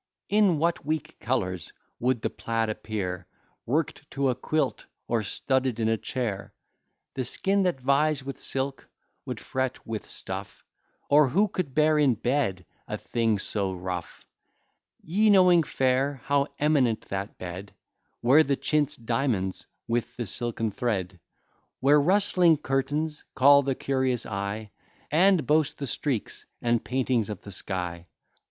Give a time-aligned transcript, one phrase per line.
[0.29, 3.27] In what weak colours would the plaid appear,
[3.67, 6.55] Work'd to a quilt, or studded in a chair!
[7.13, 8.89] The skin, that vies with silk,
[9.27, 10.65] would fret with stuff;
[11.07, 14.25] Or who could bear in bed a thing so rough?
[15.03, 17.71] Ye knowing fair, how eminent that bed,
[18.21, 21.19] Where the chintz diamonds with the silken thread,
[21.79, 24.71] Where rustling curtains call the curious eye,
[25.11, 28.07] And boast the streaks and paintings of the sky!